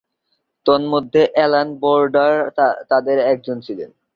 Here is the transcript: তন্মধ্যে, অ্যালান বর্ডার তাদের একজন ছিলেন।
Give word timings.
তন্মধ্যে, 0.65 1.21
অ্যালান 1.33 1.69
বর্ডার 1.79 2.33
তাদের 2.89 3.17
একজন 3.31 3.57
ছিলেন। 3.61 3.89